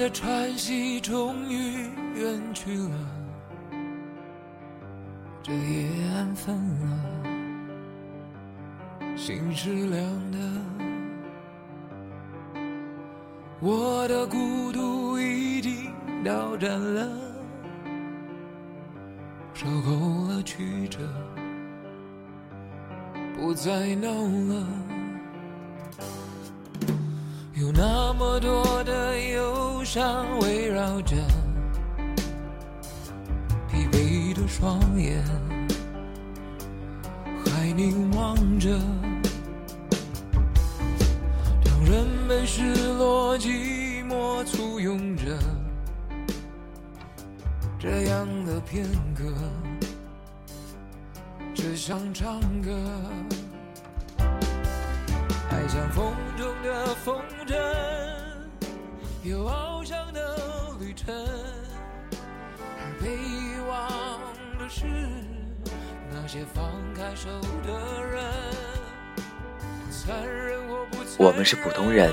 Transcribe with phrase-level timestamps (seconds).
[0.00, 2.96] 的喘息终于远去了，
[5.42, 6.88] 这夜安分了，
[9.14, 10.38] 心是凉的，
[13.60, 15.92] 我的孤独已经
[16.24, 17.06] 到站了，
[19.52, 19.90] 受够
[20.30, 20.98] 了曲折，
[23.36, 24.66] 不再闹了。
[27.52, 31.16] 有那么多的忧上围绕着
[33.68, 35.20] 疲惫的双眼，
[37.44, 38.70] 还凝望着，
[41.64, 45.36] 让人们失落寂寞簇拥着
[47.76, 49.24] 这样的片刻，
[51.52, 52.70] 只想唱歌。
[55.50, 57.56] 爱像风中的风筝，
[59.22, 60.38] 有翱翔的
[60.80, 61.14] 旅程，
[62.78, 64.18] 而被遗忘
[64.58, 64.86] 的是
[66.10, 67.28] 那些放开手
[67.66, 68.24] 的人。
[71.18, 72.10] 我们是普通人，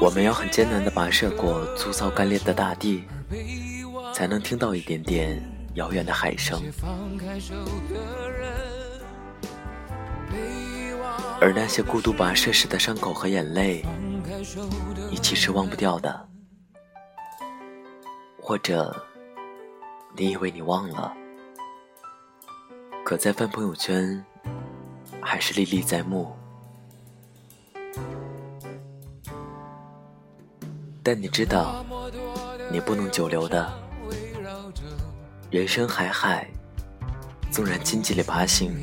[0.00, 3.04] 我们要很艰难地跋涉过粗糙干裂的大地，
[4.14, 5.38] 才能听到一点点
[5.74, 6.62] 遥远的海声。
[11.38, 13.84] 而那些孤独跋涉时的伤口和眼泪，
[15.10, 16.28] 你其实忘不掉的，
[18.40, 18.94] 或者
[20.16, 21.12] 你以为你忘了，
[23.04, 24.24] 可在翻朋友圈，
[25.20, 26.34] 还是历历在目。
[31.02, 31.84] 但你知道，
[32.72, 33.72] 你不能久留的。
[35.50, 36.50] 人生海海，
[37.52, 38.74] 纵然荆棘里爬行，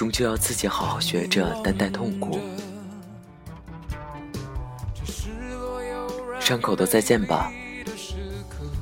[0.00, 2.40] 终究要自己好好学着担待痛苦。
[6.40, 7.52] 伤口的再见吧。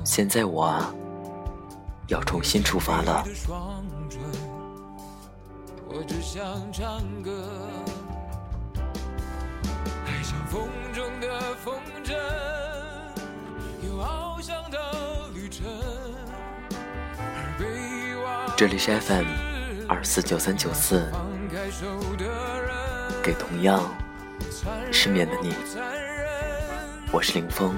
[0.05, 0.95] 现在我啊，
[2.07, 3.25] 要重新出发了
[5.89, 6.41] 我只想
[6.73, 7.51] 唱歌。
[10.07, 11.75] 爱像风中的风
[12.05, 12.13] 筝，
[13.85, 14.79] 有翱翔的
[15.35, 15.67] 旅程，
[18.57, 19.48] 这里是 FM
[19.89, 21.11] 二四九三九四，
[23.23, 23.83] 给同样
[24.93, 25.55] 失眠的你，
[27.11, 27.75] 我是林峰。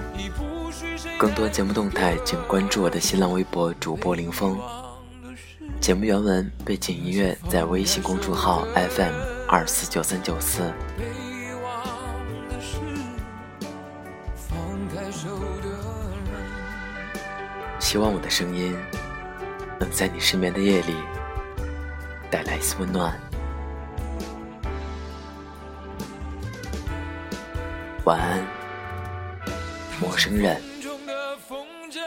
[1.16, 4.58] 更多节目动态，请关注我的新浪微博主播林峰。
[5.80, 9.14] 节目原文、背景音乐在微信公众号 FM
[9.48, 10.62] 二四九三九四。
[17.78, 18.76] 希望我的声音
[19.78, 20.94] 能在你失眠的夜里
[22.30, 23.18] 带来一丝温暖。
[28.04, 28.46] 晚安，
[30.00, 30.62] 陌生人。
[30.80, 32.00] 中的风筝，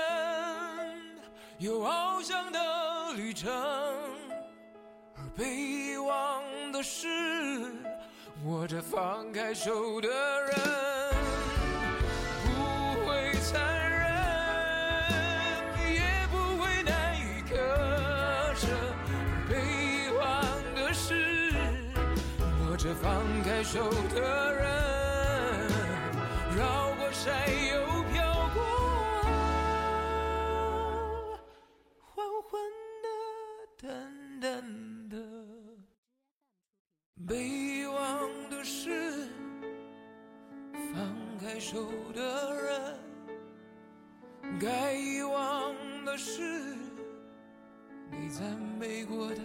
[1.58, 3.52] 有翱翔的旅程，
[5.16, 6.42] 而被遗忘
[6.72, 7.08] 的是
[8.46, 10.56] 握着放开手的人，
[23.64, 24.64] 手的人。
[26.56, 27.34] 绕过山
[27.68, 28.58] 又飘过，
[32.02, 32.62] 缓缓
[33.02, 33.08] 的、
[33.82, 35.16] 淡淡的，
[37.28, 39.28] 被遗忘的是
[40.94, 40.94] 放
[41.40, 43.00] 开手的人，
[44.60, 45.74] 该遗忘
[46.06, 46.76] 的是
[48.12, 48.46] 你赞
[48.80, 49.42] 美过的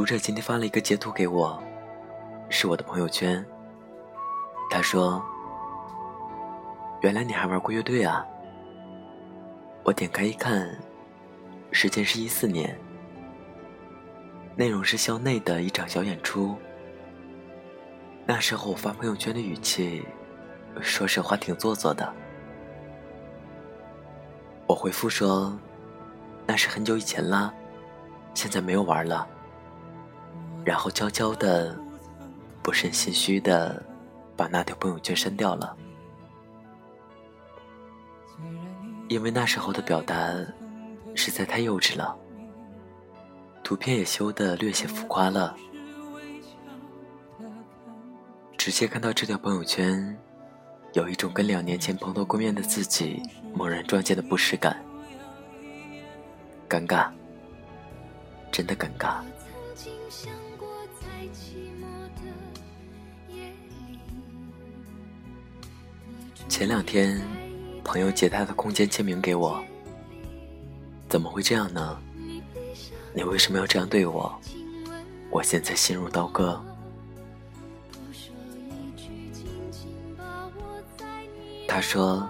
[0.00, 1.62] 读者今天发了一个截图给我，
[2.48, 3.44] 是我的朋友圈。
[4.70, 5.22] 他说
[7.04, 8.26] ：“原来你还玩过乐队啊！”
[9.84, 10.74] 我点开一看，
[11.70, 12.74] 时间是一四年，
[14.56, 16.56] 内容是校内的一场小演出。
[18.24, 20.02] 那时候我发朋友圈的语气，
[20.80, 22.10] 说实话挺做作的。
[24.66, 25.54] 我回复说
[26.48, 27.52] ：“那是很久以前啦，
[28.32, 29.28] 现在没有玩了。”
[30.70, 31.76] 然后悄悄的、
[32.62, 33.84] 不甚心虚的
[34.36, 35.76] 把那条朋友圈删掉了，
[39.08, 40.32] 因为那时候的表达
[41.16, 42.16] 实在太幼稚了。
[43.64, 45.56] 图片也修的略显浮夸了。
[48.56, 50.16] 直接看到这条朋友圈，
[50.92, 53.20] 有一种跟两年前蓬头垢面的自己
[53.52, 54.80] 猛然撞见的不适感，
[56.68, 57.10] 尴尬，
[58.52, 59.16] 真的尴尬。
[66.50, 67.22] 前两天，
[67.84, 69.62] 朋友借他的空间签名给我，
[71.08, 71.96] 怎么会这样呢？
[73.14, 74.36] 你为什么要这样对我？
[75.30, 76.60] 我现在心如刀割。
[81.68, 82.28] 他说，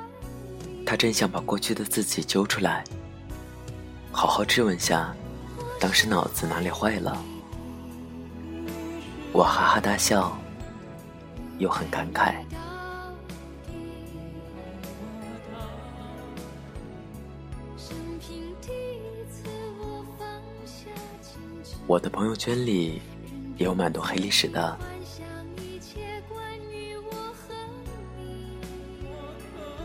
[0.85, 2.85] 他真想把过去的自己揪出来，
[4.13, 5.17] 好好质问下，
[5.81, 7.17] 当时脑子哪里坏了。
[9.33, 10.37] 我哈哈大笑，
[11.59, 12.35] 又很感慨。
[21.87, 23.03] 我的朋友圈里
[23.57, 24.79] 也有蛮多黑历史的，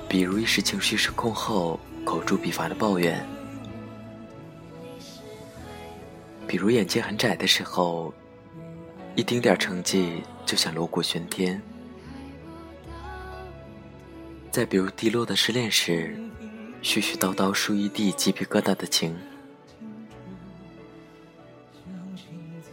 [0.08, 3.26] 比如一时情绪失控后口诛笔伐的抱怨，
[6.48, 8.14] 比如眼界很窄的时候，
[9.16, 11.60] 一丁点成绩就想锣鼓喧天，
[14.52, 16.16] 再比如低落的失恋时，
[16.86, 19.18] 絮絮叨叨数一地鸡皮疙瘩的情。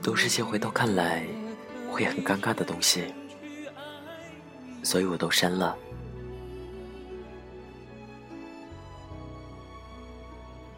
[0.03, 1.25] 都是些回头看来
[1.91, 3.11] 会很尴尬的东西，
[4.82, 5.75] 所以我都删了。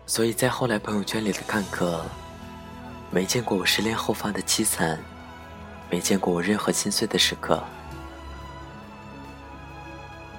[0.07, 2.05] 所以在后来朋友圈里的看客，
[3.11, 4.97] 没见过我失恋后发的凄惨，
[5.91, 7.61] 没见过我任何心碎的时刻，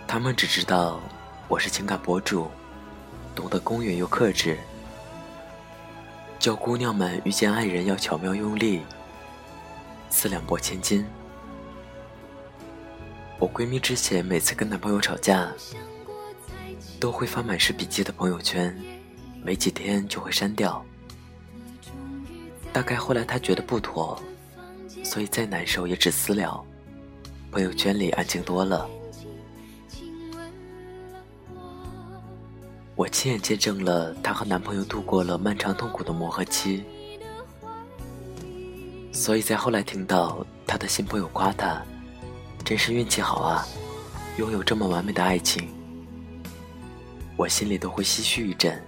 [0.08, 1.02] 他们只知道
[1.50, 2.50] 我是情感博主，
[3.36, 4.58] 懂得公允又克制。
[6.40, 8.82] 教姑娘们遇见爱人要巧妙用力，
[10.10, 11.06] 四两拨千斤。
[13.38, 15.52] 我闺蜜之前每次跟男朋友吵架，
[17.00, 18.76] 都会发满是笔记的朋友圈，
[19.44, 20.84] 没几天就会删掉。
[22.72, 24.22] 大概后来她觉得不妥，
[25.04, 26.66] 所以再难受也只私聊，
[27.52, 28.88] 朋友圈里安静多了。
[32.96, 36.82] 我亲眼见证了她和男朋友度过了漫长痛苦的磨合期，
[39.12, 41.82] 所以在后来听到她的新朋友夸她，
[42.64, 43.68] 真是运气好啊，
[44.38, 45.68] 拥有这么完美的爱情，
[47.36, 48.82] 我心里都会唏嘘一阵。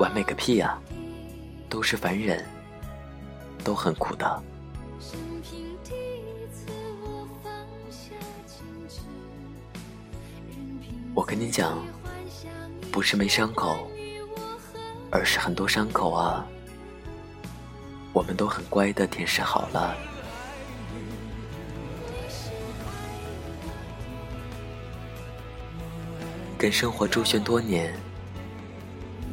[0.00, 0.76] 完美个屁呀，
[1.68, 2.44] 都是凡人，
[3.62, 4.42] 都很苦的。
[11.14, 11.78] 我跟你讲。
[12.92, 13.90] 不是没伤口，
[15.10, 16.46] 而是很多伤口啊，
[18.12, 19.96] 我们都很乖的舔舐好了。
[26.58, 27.98] 跟生活周旋多年，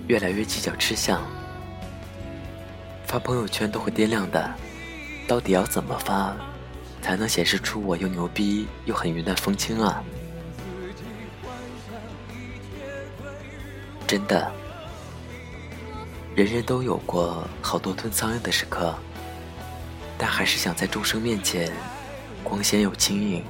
[0.07, 1.21] 越来越计较吃相，
[3.05, 4.49] 发朋友圈都会掂量的，
[5.27, 6.33] 到底要怎么发，
[7.01, 10.01] 才能显示出我又牛逼又很云淡风轻啊？
[14.09, 14.51] 真的，
[16.35, 18.91] 人人都有过好多吞苍蝇的时刻，
[20.17, 21.71] 但还是想在众生面前
[22.43, 23.45] 光鲜又轻盈。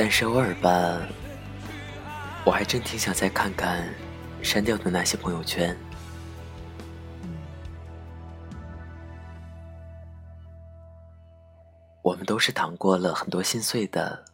[0.00, 1.02] 但是偶尔吧，
[2.44, 3.92] 我还真挺想再看看
[4.40, 5.76] 删掉的那些朋友圈。
[12.00, 14.24] 我们都是淌过了很多心碎的，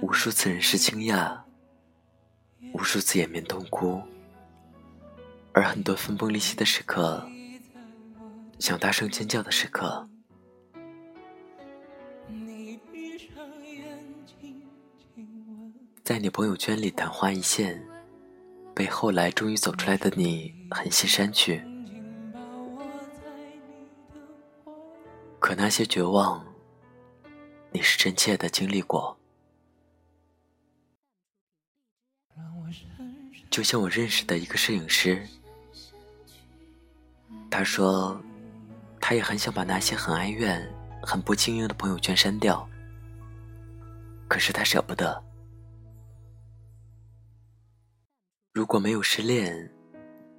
[0.00, 1.38] 无数次人世惊讶，
[2.72, 4.00] 无数次掩面痛哭，
[5.52, 7.28] 而很多分崩离析的时刻，
[8.58, 10.08] 想大声尖叫的时刻。
[16.04, 17.82] 在你朋友圈里昙花一现，
[18.74, 21.64] 被后来终于走出来的你狠心删去。
[25.40, 26.44] 可那些绝望，
[27.72, 29.18] 你是真切的经历过。
[33.48, 35.26] 就像我认识的一个摄影师，
[37.50, 38.20] 他说，
[39.00, 40.70] 他也很想把那些很哀怨、
[41.02, 42.68] 很不经意的朋友圈删掉，
[44.28, 45.23] 可是他舍不得。
[48.54, 49.68] 如果没有失恋，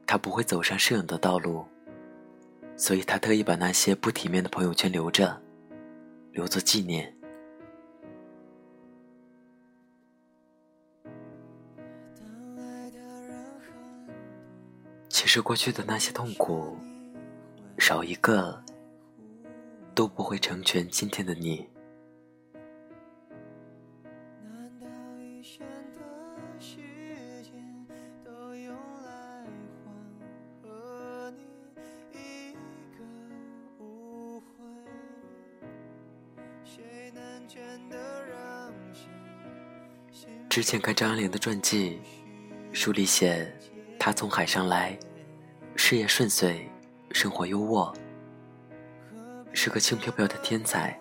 [0.07, 1.65] 他不会走上摄影的道路，
[2.77, 5.37] 所以他特意把那些不体面的朋友圈留着，
[6.31, 7.13] 留作纪念。
[15.09, 16.77] 其实过去的那些痛苦，
[17.77, 18.63] 少一个
[19.93, 21.67] 都不会成全今天的你。
[40.49, 41.99] 之前看张爱玲的传记，
[42.71, 43.53] 书里写
[43.99, 44.97] 她从海上来，
[45.75, 46.69] 事业顺遂，
[47.11, 47.93] 生活优渥，
[49.51, 50.97] 是个轻飘飘的天才。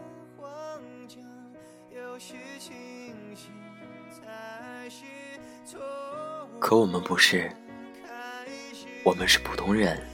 [6.59, 7.49] 可我们不是，
[9.05, 10.05] 我们是普通人，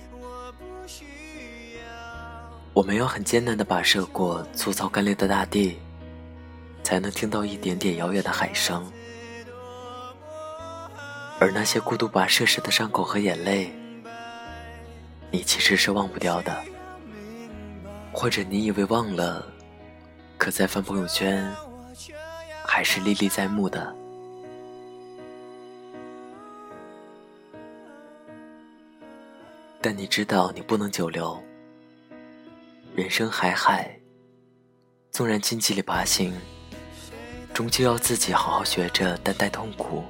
[2.73, 5.77] 我们要很艰难的跋涉过粗糙干裂的大地，
[6.83, 8.91] 才能听到一点点遥远的海声。
[11.41, 13.73] 而那些孤独跋涉时的伤口和眼泪，
[15.31, 16.57] 你其实是忘不掉的，
[18.13, 19.47] 或者你以为忘了，
[20.39, 21.51] 可再翻朋友圈，
[22.65, 23.95] 还是历历在目的。
[29.83, 31.43] 但你知道，你不能久留。
[32.97, 33.99] 人生海海，
[35.13, 36.35] 纵然荆棘里爬行，
[37.55, 40.05] 终究要自己好好学着担待痛苦。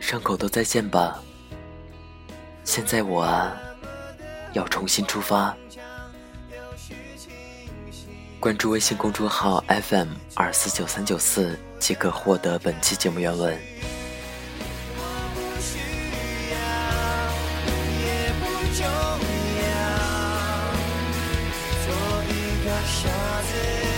[0.00, 1.22] 伤口都再见吧，
[2.64, 3.56] 现在我啊，
[4.54, 5.56] 要重新出发。
[8.40, 13.58] 关注微信公众号 FM 二四九三九四，即可获得本期节目原文。
[22.84, 23.97] changer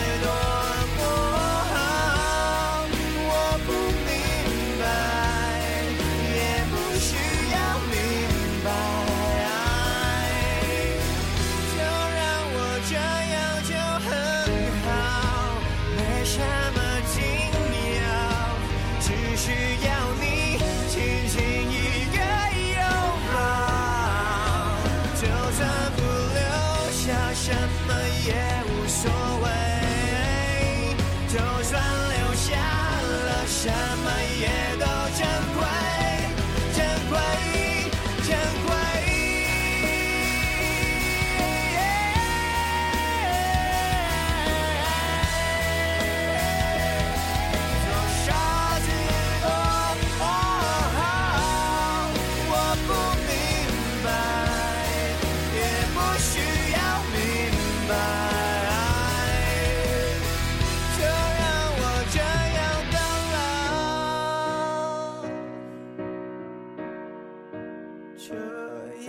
[68.28, 68.34] 这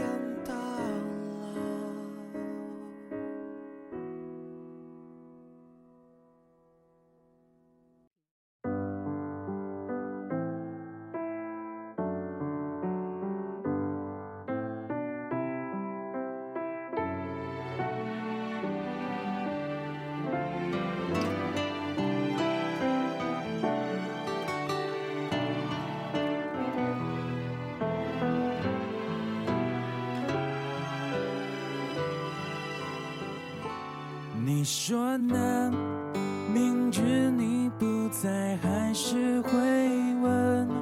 [0.02, 0.31] 样
[34.44, 35.72] 你说呢？
[36.52, 39.52] 明知你不在，还是会
[40.22, 40.81] 问。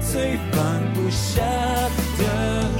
[0.00, 1.42] 最放不下
[2.18, 2.79] 的。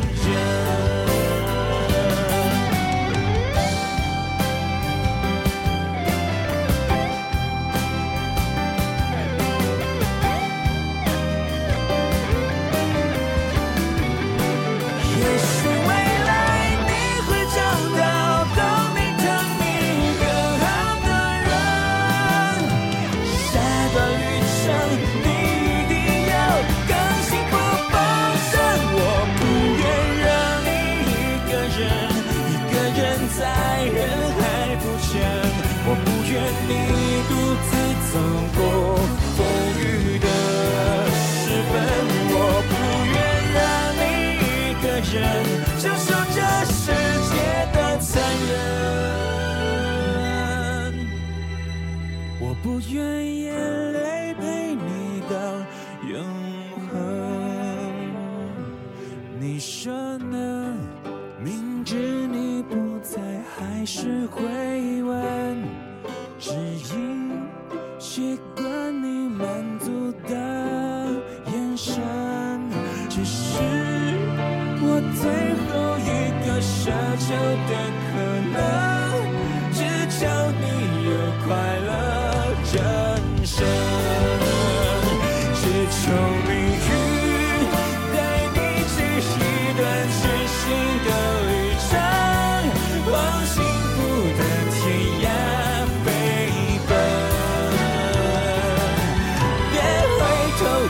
[52.92, 53.29] 愿意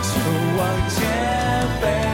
[0.02, 0.18] 就
[0.56, 0.98] 往前
[1.80, 2.09] 飞。